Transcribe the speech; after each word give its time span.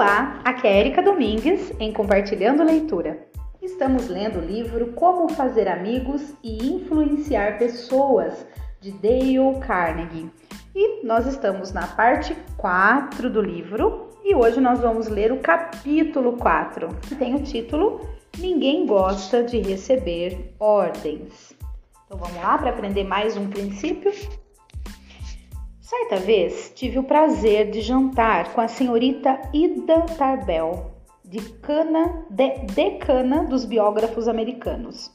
Olá, 0.00 0.40
aqui 0.46 0.66
é 0.66 0.80
Erika 0.80 1.02
Domingues 1.02 1.74
em 1.78 1.92
Compartilhando 1.92 2.64
Leitura. 2.64 3.18
Estamos 3.60 4.08
lendo 4.08 4.38
o 4.38 4.42
livro 4.42 4.94
Como 4.94 5.28
Fazer 5.28 5.68
Amigos 5.68 6.32
e 6.42 6.72
Influenciar 6.72 7.58
Pessoas, 7.58 8.46
de 8.80 8.92
Dale 8.92 9.60
Carnegie. 9.60 10.30
E 10.74 11.04
nós 11.04 11.26
estamos 11.26 11.70
na 11.74 11.86
parte 11.86 12.34
4 12.56 13.28
do 13.28 13.42
livro 13.42 14.08
e 14.24 14.34
hoje 14.34 14.58
nós 14.58 14.80
vamos 14.80 15.06
ler 15.06 15.32
o 15.32 15.40
capítulo 15.40 16.32
4, 16.38 16.88
que 17.06 17.14
tem 17.14 17.34
o 17.34 17.42
título 17.42 18.00
Ninguém 18.38 18.86
Gosta 18.86 19.42
de 19.42 19.58
Receber 19.58 20.54
Ordens. 20.58 21.52
Então 22.06 22.16
vamos 22.16 22.42
lá 22.42 22.56
para 22.56 22.70
aprender 22.70 23.04
mais 23.04 23.36
um 23.36 23.50
princípio? 23.50 24.10
Certa 25.90 26.18
vez 26.18 26.70
tive 26.72 27.00
o 27.00 27.02
prazer 27.02 27.68
de 27.68 27.80
jantar 27.80 28.52
com 28.52 28.60
a 28.60 28.68
senhorita 28.68 29.40
Ida 29.52 30.02
Tarbell, 30.16 30.84
de 31.24 31.40
cana, 31.54 32.24
de, 32.30 32.60
decana 32.72 33.42
dos 33.42 33.64
biógrafos 33.64 34.28
americanos. 34.28 35.12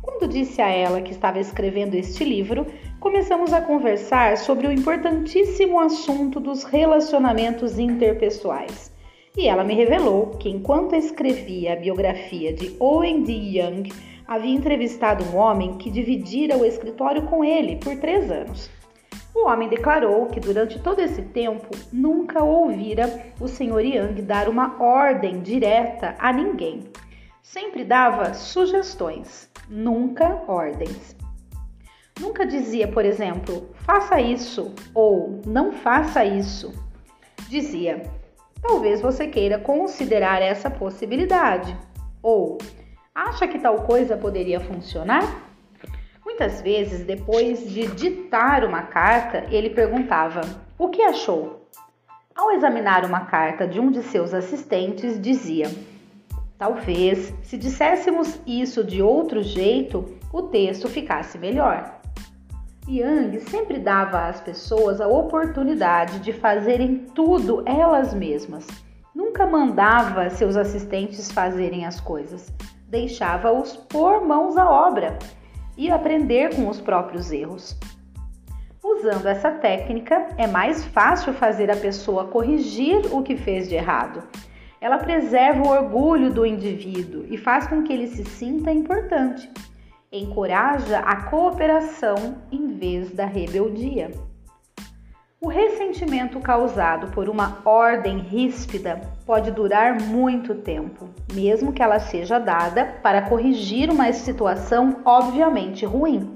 Quando 0.00 0.26
disse 0.26 0.62
a 0.62 0.70
ela 0.70 1.02
que 1.02 1.12
estava 1.12 1.38
escrevendo 1.38 1.96
este 1.96 2.24
livro, 2.24 2.66
começamos 2.98 3.52
a 3.52 3.60
conversar 3.60 4.38
sobre 4.38 4.66
o 4.66 4.72
importantíssimo 4.72 5.78
assunto 5.78 6.40
dos 6.40 6.64
relacionamentos 6.64 7.78
interpessoais. 7.78 8.90
E 9.36 9.46
ela 9.46 9.64
me 9.64 9.74
revelou 9.74 10.28
que, 10.38 10.48
enquanto 10.48 10.96
escrevia 10.96 11.74
a 11.74 11.76
biografia 11.76 12.54
de 12.54 12.74
Owen 12.80 13.22
D. 13.22 13.34
Young, 13.34 13.92
havia 14.26 14.54
entrevistado 14.54 15.24
um 15.24 15.36
homem 15.36 15.76
que 15.76 15.90
dividira 15.90 16.56
o 16.56 16.64
escritório 16.64 17.26
com 17.26 17.44
ele 17.44 17.76
por 17.76 17.94
três 17.96 18.30
anos. 18.30 18.74
O 19.36 19.48
homem 19.48 19.68
declarou 19.68 20.24
que 20.28 20.40
durante 20.40 20.78
todo 20.78 20.98
esse 20.98 21.20
tempo 21.20 21.68
nunca 21.92 22.42
ouvira 22.42 23.22
o 23.38 23.46
Sr. 23.46 23.80
Yang 23.80 24.22
dar 24.22 24.48
uma 24.48 24.82
ordem 24.82 25.42
direta 25.42 26.14
a 26.18 26.32
ninguém. 26.32 26.84
Sempre 27.42 27.84
dava 27.84 28.32
sugestões, 28.32 29.50
nunca 29.68 30.42
ordens. 30.48 31.14
Nunca 32.18 32.46
dizia, 32.46 32.88
por 32.88 33.04
exemplo, 33.04 33.68
faça 33.74 34.18
isso 34.18 34.74
ou 34.94 35.42
não 35.46 35.70
faça 35.70 36.24
isso. 36.24 36.72
Dizia, 37.46 38.10
talvez 38.62 39.02
você 39.02 39.26
queira 39.26 39.58
considerar 39.58 40.40
essa 40.40 40.70
possibilidade 40.70 41.76
ou 42.22 42.56
acha 43.14 43.46
que 43.46 43.58
tal 43.58 43.82
coisa 43.82 44.16
poderia 44.16 44.60
funcionar? 44.60 45.45
Muitas 46.38 46.60
vezes, 46.60 47.02
depois 47.02 47.66
de 47.66 47.86
ditar 47.86 48.62
uma 48.62 48.82
carta, 48.82 49.46
ele 49.50 49.70
perguntava: 49.70 50.42
O 50.78 50.90
que 50.90 51.00
achou? 51.00 51.66
Ao 52.34 52.52
examinar 52.52 53.06
uma 53.06 53.20
carta 53.20 53.66
de 53.66 53.80
um 53.80 53.90
de 53.90 54.02
seus 54.02 54.34
assistentes, 54.34 55.18
dizia: 55.18 55.66
Talvez, 56.58 57.32
se 57.42 57.56
disséssemos 57.56 58.38
isso 58.46 58.84
de 58.84 59.00
outro 59.00 59.42
jeito, 59.42 60.14
o 60.30 60.42
texto 60.42 60.90
ficasse 60.90 61.38
melhor. 61.38 62.02
Yang 62.86 63.40
sempre 63.48 63.78
dava 63.78 64.26
às 64.26 64.38
pessoas 64.38 65.00
a 65.00 65.08
oportunidade 65.08 66.18
de 66.18 66.34
fazerem 66.34 67.06
tudo 67.14 67.62
elas 67.64 68.12
mesmas. 68.12 68.66
Nunca 69.14 69.46
mandava 69.46 70.28
seus 70.28 70.54
assistentes 70.54 71.32
fazerem 71.32 71.86
as 71.86 71.98
coisas, 71.98 72.52
deixava-os 72.86 73.74
pôr 73.74 74.20
mãos 74.20 74.58
à 74.58 74.70
obra 74.70 75.16
e 75.76 75.90
aprender 75.90 76.54
com 76.54 76.68
os 76.68 76.80
próprios 76.80 77.30
erros. 77.30 77.76
Usando 78.82 79.26
essa 79.26 79.50
técnica, 79.50 80.28
é 80.38 80.46
mais 80.46 80.84
fácil 80.84 81.32
fazer 81.32 81.70
a 81.70 81.76
pessoa 81.76 82.28
corrigir 82.28 83.12
o 83.12 83.22
que 83.22 83.36
fez 83.36 83.68
de 83.68 83.74
errado. 83.74 84.22
Ela 84.80 84.98
preserva 84.98 85.62
o 85.62 85.70
orgulho 85.70 86.32
do 86.32 86.46
indivíduo 86.46 87.24
e 87.28 87.36
faz 87.36 87.66
com 87.66 87.82
que 87.82 87.92
ele 87.92 88.06
se 88.06 88.24
sinta 88.24 88.70
importante. 88.70 89.50
Encoraja 90.12 91.00
a 91.00 91.24
cooperação 91.24 92.36
em 92.52 92.68
vez 92.68 93.10
da 93.10 93.26
rebeldia. 93.26 94.12
O 95.38 95.48
ressentimento 95.48 96.40
causado 96.40 97.08
por 97.08 97.28
uma 97.28 97.58
ordem 97.62 98.20
ríspida 98.20 99.02
pode 99.26 99.50
durar 99.50 100.00
muito 100.00 100.54
tempo, 100.54 101.10
mesmo 101.30 101.74
que 101.74 101.82
ela 101.82 102.00
seja 102.00 102.38
dada 102.38 102.96
para 103.02 103.20
corrigir 103.20 103.90
uma 103.90 104.10
situação 104.14 105.02
obviamente 105.04 105.84
ruim. 105.84 106.34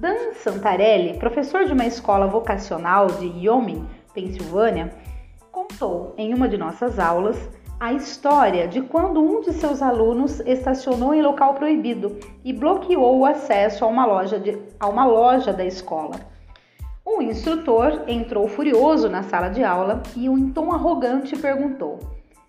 Dan 0.00 0.32
Santarelli, 0.34 1.16
professor 1.16 1.64
de 1.64 1.72
uma 1.72 1.86
escola 1.86 2.26
vocacional 2.26 3.06
de 3.06 3.28
Wyoming, 3.28 3.88
Pensilvânia, 4.12 4.92
contou 5.52 6.12
em 6.18 6.34
uma 6.34 6.48
de 6.48 6.58
nossas 6.58 6.98
aulas 6.98 7.38
a 7.78 7.92
história 7.92 8.66
de 8.66 8.82
quando 8.82 9.22
um 9.22 9.42
de 9.42 9.52
seus 9.52 9.80
alunos 9.80 10.40
estacionou 10.40 11.14
em 11.14 11.22
local 11.22 11.54
proibido 11.54 12.18
e 12.44 12.52
bloqueou 12.52 13.20
o 13.20 13.24
acesso 13.24 13.84
a 13.84 13.88
uma 13.88 14.04
loja, 14.04 14.40
de, 14.40 14.58
a 14.80 14.88
uma 14.88 15.04
loja 15.04 15.52
da 15.52 15.64
escola. 15.64 16.31
O 17.04 17.20
instrutor 17.20 18.04
entrou 18.06 18.46
furioso 18.46 19.08
na 19.08 19.24
sala 19.24 19.48
de 19.48 19.64
aula 19.64 20.02
e, 20.16 20.26
em 20.26 20.50
tom 20.50 20.72
arrogante, 20.72 21.36
perguntou: 21.36 21.98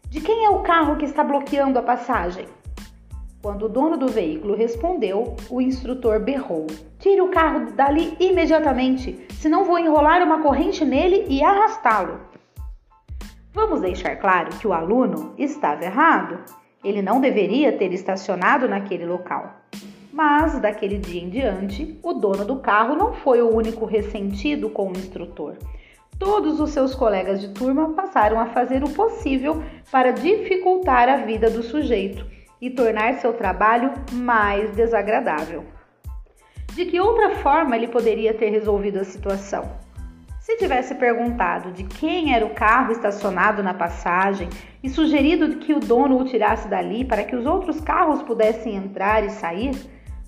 De 0.10 0.22
quem 0.22 0.46
é 0.46 0.50
o 0.50 0.62
carro 0.62 0.96
que 0.96 1.06
está 1.06 1.24
bloqueando 1.24 1.80
a 1.80 1.82
passagem? 1.82 2.46
Quando 3.42 3.66
o 3.66 3.70
dono 3.70 3.98
do 3.98 4.08
veículo 4.08 4.56
respondeu, 4.56 5.36
o 5.50 5.60
instrutor 5.60 6.20
berrou: 6.20 6.68
Tire 7.00 7.20
o 7.20 7.30
carro 7.30 7.72
dali 7.74 8.16
imediatamente, 8.20 9.26
senão 9.32 9.66
vou 9.66 9.80
enrolar 9.80 10.22
uma 10.22 10.42
corrente 10.44 10.86
nele 10.86 11.26
e 11.28 11.44
arrastá-lo. 11.44 12.20
Vamos 13.52 13.82
deixar 13.82 14.16
claro 14.18 14.56
que 14.58 14.68
o 14.68 14.74
aluno 14.74 15.34
estava 15.38 15.84
errado. 15.84 16.40
Ele 16.84 17.02
não 17.02 17.20
deveria 17.20 17.76
ter 17.76 17.92
estacionado 17.92 18.68
naquele 18.68 19.06
local. 19.06 19.63
Mas 20.14 20.60
daquele 20.60 21.00
dia 21.00 21.24
em 21.24 21.28
diante, 21.28 21.98
o 22.04 22.14
dono 22.14 22.46
do 22.46 22.58
carro 22.58 22.96
não 22.96 23.14
foi 23.14 23.42
o 23.42 23.50
único 23.50 23.84
ressentido 23.84 24.70
com 24.70 24.90
o 24.90 24.92
instrutor. 24.92 25.58
Todos 26.20 26.60
os 26.60 26.70
seus 26.70 26.94
colegas 26.94 27.42
de 27.42 27.50
turma 27.50 27.94
passaram 27.96 28.40
a 28.40 28.46
fazer 28.46 28.84
o 28.84 28.90
possível 28.92 29.64
para 29.92 30.12
dificultar 30.12 31.10
a 31.10 31.18
vida 31.18 31.50
do 31.50 31.64
sujeito 31.64 32.28
e 32.62 32.70
tornar 32.70 33.16
seu 33.16 33.34
trabalho 33.34 33.92
mais 34.12 34.70
desagradável. 34.76 35.66
De 36.76 36.86
que 36.86 37.00
outra 37.00 37.38
forma 37.38 37.76
ele 37.76 37.88
poderia 37.88 38.36
ter 38.36 38.52
resolvido 38.52 39.00
a 39.00 39.04
situação? 39.04 39.68
Se 40.40 40.58
tivesse 40.58 40.94
perguntado 40.94 41.72
de 41.72 41.86
quem 41.86 42.36
era 42.36 42.46
o 42.46 42.54
carro 42.54 42.92
estacionado 42.92 43.64
na 43.64 43.74
passagem 43.74 44.48
e 44.84 44.90
sugerido 44.90 45.58
que 45.58 45.74
o 45.74 45.80
dono 45.80 46.20
o 46.20 46.26
tirasse 46.26 46.68
dali 46.68 47.04
para 47.04 47.24
que 47.24 47.36
os 47.36 47.48
outros 47.48 47.82
carros 47.82 48.22
pudessem 48.22 48.76
entrar 48.76 49.24
e 49.26 49.32
sair, 49.32 49.72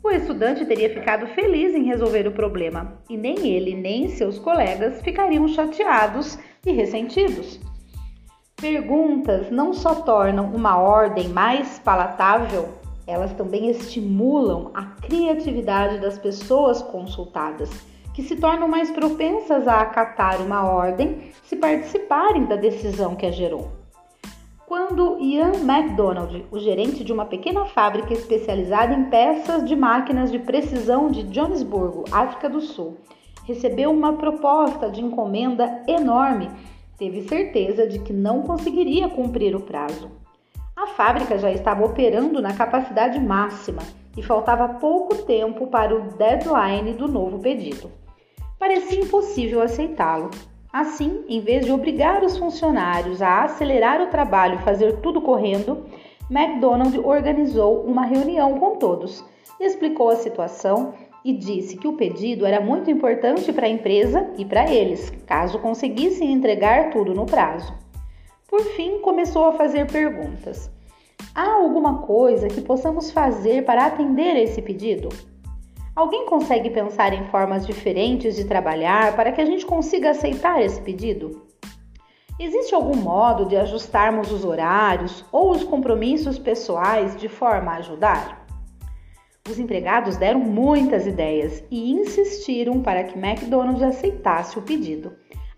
o 0.05 0.11
estudante 0.11 0.63
teria 0.65 0.93
ficado 0.93 1.25
feliz 1.33 1.73
em 1.73 1.85
resolver 1.85 2.27
o 2.27 2.31
problema 2.31 2.93
e 3.09 3.17
nem 3.17 3.47
ele 3.47 3.73
nem 3.73 4.07
seus 4.07 4.37
colegas 4.37 5.01
ficariam 5.01 5.47
chateados 5.47 6.37
e 6.63 6.71
ressentidos. 6.71 7.59
Perguntas 8.55 9.49
não 9.49 9.73
só 9.73 9.95
tornam 9.95 10.53
uma 10.53 10.77
ordem 10.77 11.29
mais 11.29 11.79
palatável, 11.79 12.69
elas 13.07 13.33
também 13.33 13.67
estimulam 13.71 14.69
a 14.75 14.83
criatividade 15.01 15.99
das 15.99 16.19
pessoas 16.19 16.83
consultadas, 16.83 17.71
que 18.13 18.21
se 18.21 18.35
tornam 18.35 18.67
mais 18.67 18.91
propensas 18.91 19.67
a 19.67 19.81
acatar 19.81 20.39
uma 20.39 20.69
ordem 20.69 21.31
se 21.43 21.55
participarem 21.55 22.45
da 22.45 22.55
decisão 22.55 23.15
que 23.15 23.25
a 23.25 23.31
gerou. 23.31 23.84
Quando 24.77 25.17
Ian 25.21 25.63
MacDonald, 25.63 26.47
o 26.51 26.59
gerente 26.59 27.01
de 27.01 27.13
uma 27.13 27.25
pequena 27.25 27.63
fábrica 27.63 28.11
especializada 28.11 28.93
em 28.93 29.05
peças 29.05 29.63
de 29.63 29.73
máquinas 29.73 30.29
de 30.29 30.37
precisão 30.37 31.09
de 31.09 31.23
Johannesburgo, 31.23 32.03
África 32.11 32.49
do 32.49 32.59
Sul, 32.59 32.97
recebeu 33.45 33.89
uma 33.89 34.17
proposta 34.17 34.89
de 34.89 34.99
encomenda 34.99 35.81
enorme, 35.87 36.51
teve 36.97 37.21
certeza 37.21 37.87
de 37.87 37.99
que 37.99 38.11
não 38.11 38.41
conseguiria 38.41 39.07
cumprir 39.07 39.55
o 39.55 39.61
prazo. 39.61 40.11
A 40.75 40.87
fábrica 40.87 41.37
já 41.37 41.49
estava 41.49 41.85
operando 41.85 42.41
na 42.41 42.53
capacidade 42.53 43.17
máxima 43.17 43.81
e 44.17 44.21
faltava 44.21 44.67
pouco 44.67 45.23
tempo 45.23 45.67
para 45.67 45.95
o 45.95 46.17
deadline 46.17 46.91
do 46.95 47.07
novo 47.07 47.39
pedido. 47.39 47.89
Parecia 48.59 48.99
impossível 48.99 49.61
aceitá-lo. 49.61 50.31
Assim, 50.77 51.23
em 51.29 51.39
vez 51.39 51.65
de 51.65 51.71
obrigar 51.71 52.21
os 52.21 52.37
funcionários 52.37 53.21
a 53.21 53.45
acelerar 53.45 54.01
o 54.01 54.07
trabalho 54.07 54.55
e 54.55 54.63
fazer 54.63 54.97
tudo 54.97 55.21
correndo, 55.21 55.85
McDonald 56.29 56.99
organizou 56.99 57.85
uma 57.85 58.05
reunião 58.05 58.59
com 58.59 58.75
todos, 58.75 59.23
explicou 59.57 60.09
a 60.09 60.17
situação 60.17 60.93
e 61.23 61.31
disse 61.31 61.77
que 61.77 61.87
o 61.87 61.93
pedido 61.93 62.45
era 62.45 62.59
muito 62.59 62.91
importante 62.91 63.53
para 63.53 63.67
a 63.67 63.69
empresa 63.69 64.29
e 64.37 64.43
para 64.43 64.69
eles, 64.69 65.11
caso 65.25 65.59
conseguissem 65.59 66.33
entregar 66.33 66.89
tudo 66.89 67.13
no 67.13 67.25
prazo. 67.25 67.73
Por 68.45 68.59
fim, 68.75 68.99
começou 68.99 69.45
a 69.45 69.53
fazer 69.53 69.89
perguntas. 69.89 70.69
Há 71.33 71.53
alguma 71.53 71.99
coisa 71.99 72.49
que 72.49 72.59
possamos 72.59 73.11
fazer 73.11 73.63
para 73.63 73.85
atender 73.85 74.35
esse 74.35 74.61
pedido? 74.61 75.07
Alguém 75.95 76.25
consegue 76.25 76.69
pensar 76.69 77.13
em 77.13 77.23
formas 77.27 77.65
diferentes 77.65 78.35
de 78.35 78.43
trabalhar 78.43 79.15
para 79.15 79.31
que 79.31 79.39
a 79.39 79.45
gente 79.45 79.65
consiga 79.65 80.09
aceitar 80.09 80.61
esse 80.61 80.81
pedido? 80.81 81.43
Existe 82.37 82.75
algum 82.75 82.97
modo 82.97 83.45
de 83.45 83.55
ajustarmos 83.55 84.29
os 84.29 84.43
horários 84.43 85.23
ou 85.31 85.51
os 85.51 85.63
compromissos 85.63 86.37
pessoais 86.37 87.15
de 87.15 87.29
forma 87.29 87.71
a 87.71 87.77
ajudar? 87.77 88.45
Os 89.49 89.57
empregados 89.57 90.17
deram 90.17 90.41
muitas 90.41 91.07
ideias 91.07 91.63
e 91.71 91.93
insistiram 91.93 92.81
para 92.81 93.05
que 93.05 93.17
McDonald's 93.17 93.81
aceitasse 93.81 94.59
o 94.59 94.63
pedido. 94.63 95.13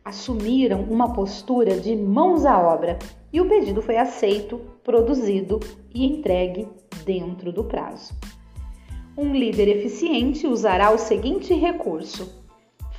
Assumiram 0.05 0.83
uma 0.83 1.13
postura 1.13 1.79
de 1.79 1.95
mãos 1.95 2.45
à 2.45 2.59
obra 2.59 2.99
e 3.33 3.41
o 3.41 3.49
pedido 3.49 3.81
foi 3.81 3.97
aceito, 3.97 4.61
produzido 4.83 5.59
e 5.95 6.05
entregue 6.05 6.67
dentro 7.03 7.51
do 7.51 7.63
prazo. 7.63 8.13
Um 9.17 9.33
líder 9.33 9.67
eficiente 9.67 10.45
usará 10.45 10.91
o 10.91 10.97
seguinte 10.99 11.51
recurso: 11.51 12.31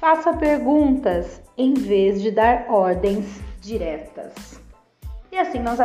faça 0.00 0.32
perguntas 0.32 1.40
em 1.56 1.74
vez 1.74 2.20
de 2.20 2.32
dar 2.32 2.66
ordens 2.68 3.40
diretas. 3.60 4.60
E 5.30 5.38
assim 5.38 5.60
nós, 5.60 5.78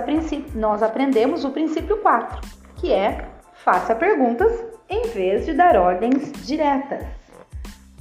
nós 0.55 0.81
aprendemos 0.81 1.45
o 1.45 1.51
princípio 1.51 1.97
4, 1.97 2.41
que 2.77 2.91
é 2.91 3.29
faça 3.53 3.93
perguntas 3.93 4.51
em 4.89 5.03
vez 5.09 5.45
de 5.45 5.53
dar 5.53 5.75
ordens 5.75 6.31
diretas. 6.43 7.05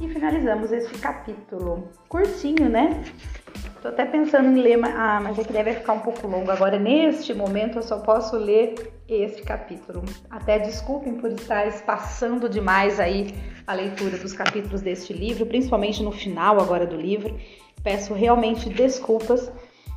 E 0.01 0.09
finalizamos 0.09 0.73
este 0.73 0.99
capítulo. 0.99 1.87
Curtinho, 2.09 2.67
né? 2.71 3.05
Tô 3.83 3.89
até 3.89 4.05
pensando 4.05 4.57
em 4.57 4.63
ler, 4.63 4.79
ah, 4.85 5.19
mas 5.21 5.37
aqui 5.37 5.53
deve 5.53 5.75
ficar 5.75 5.95
um 5.95 5.99
pouco 5.99 6.29
longo. 6.29 6.49
Agora, 6.53 6.79
neste 6.79 7.35
momento, 7.35 7.79
eu 7.79 7.83
só 7.83 7.99
posso 7.99 8.37
ler 8.37 8.93
este 9.09 9.43
capítulo. 9.43 10.05
Até 10.31 10.61
desculpem 10.61 11.17
por 11.17 11.33
estar 11.33 11.67
espaçando 11.67 12.49
demais 12.49 13.01
aí 13.01 13.35
a 13.67 13.75
leitura 13.75 14.17
dos 14.19 14.33
capítulos 14.33 14.83
deste 14.83 15.13
livro, 15.13 15.47
principalmente 15.47 16.01
no 16.01 16.13
final 16.13 16.61
agora 16.61 16.87
do 16.87 16.95
livro. 16.95 17.37
Peço 17.83 18.15
realmente 18.15 18.69
desculpas, 18.69 19.51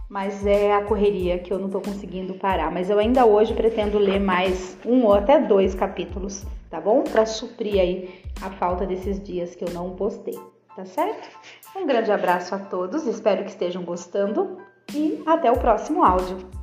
mas 0.10 0.44
é 0.48 0.74
a 0.74 0.84
correria 0.84 1.38
que 1.38 1.54
eu 1.54 1.60
não 1.60 1.70
tô 1.70 1.80
conseguindo 1.80 2.34
parar. 2.34 2.72
Mas 2.72 2.90
eu 2.90 2.98
ainda 2.98 3.24
hoje 3.24 3.54
pretendo 3.54 4.00
ler 4.00 4.20
mais 4.20 4.76
um 4.84 5.04
ou 5.04 5.14
até 5.14 5.40
dois 5.40 5.76
capítulos, 5.76 6.44
tá 6.72 6.82
bom? 6.82 7.04
Para 7.04 7.28
suprir 7.28 7.80
aí 7.80 8.24
a 8.42 8.50
falta 8.50 8.84
desses 8.84 9.22
dias 9.22 9.54
que 9.54 9.64
eu 9.64 9.70
não 9.70 9.92
postei 9.92 10.55
tá 10.76 10.86
certo? 10.86 11.30
Um 11.76 11.86
grande 11.86 12.12
abraço 12.12 12.54
a 12.54 12.60
todos, 12.60 13.06
espero 13.06 13.44
que 13.44 13.50
estejam 13.50 13.84
gostando 13.84 14.58
e 14.94 15.24
até 15.26 15.52
o 15.52 15.58
próximo 15.60 16.04
áudio. 16.04 16.55